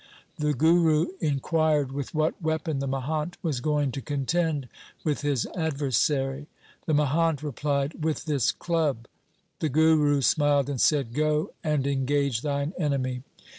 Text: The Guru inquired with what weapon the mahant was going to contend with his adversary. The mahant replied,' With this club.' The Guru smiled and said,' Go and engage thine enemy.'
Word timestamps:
The 0.39 0.55
Guru 0.55 1.09
inquired 1.19 1.91
with 1.91 2.15
what 2.15 2.41
weapon 2.41 2.79
the 2.79 2.87
mahant 2.87 3.37
was 3.43 3.59
going 3.59 3.91
to 3.91 4.01
contend 4.01 4.67
with 5.03 5.21
his 5.21 5.45
adversary. 5.55 6.47
The 6.87 6.95
mahant 6.95 7.43
replied,' 7.43 8.03
With 8.03 8.25
this 8.25 8.51
club.' 8.51 9.07
The 9.59 9.69
Guru 9.69 10.21
smiled 10.23 10.71
and 10.71 10.81
said,' 10.81 11.13
Go 11.13 11.51
and 11.63 11.85
engage 11.85 12.41
thine 12.41 12.73
enemy.' 12.79 13.21